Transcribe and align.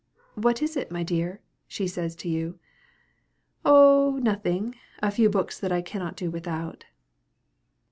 "What 0.33 0.63
is 0.63 0.75
it, 0.75 0.89
my 0.89 1.03
dear?" 1.03 1.41
she 1.67 1.85
says 1.85 2.15
to 2.15 2.27
you. 2.27 2.57
"Oh! 3.63 4.19
nothing 4.23 4.73
a 4.97 5.11
few 5.11 5.29
books 5.29 5.59
that 5.59 5.71
I 5.71 5.83
cannot 5.83 6.15
do 6.17 6.31
without." 6.31 6.85